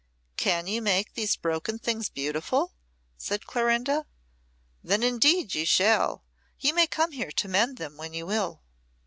[0.35, 2.73] "Can you make these broken things beautiful?"
[3.17, 4.07] said Clorinda.
[4.83, 6.23] "Then indeed you shall.
[6.59, 8.63] You may come here to mend them when you will."